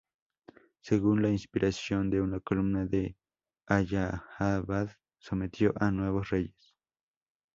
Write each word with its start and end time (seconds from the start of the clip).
Según 0.79 1.21
la 1.21 1.29
inscripción 1.29 2.09
de 2.09 2.21
una 2.21 2.39
columna 2.39 2.87
en 2.91 3.15
Allahabad, 3.67 4.89
sometió 5.19 5.73
a 5.79 5.91
nueve 5.91 6.21
reyes. 6.27 6.73